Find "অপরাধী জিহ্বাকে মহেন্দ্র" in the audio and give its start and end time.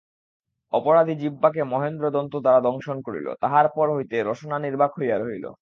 0.73-2.05